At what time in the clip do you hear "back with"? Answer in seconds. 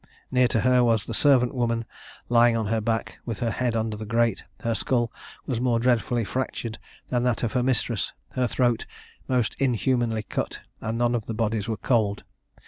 2.81-3.39